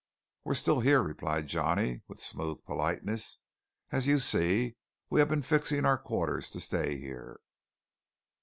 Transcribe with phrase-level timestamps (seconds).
[0.45, 3.37] "We are still here," replied Johnny with smooth politeness.
[3.91, 4.75] "As you see,
[5.11, 7.39] we have been fixing our quarters to stay here."